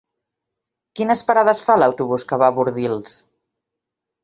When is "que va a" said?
2.33-2.57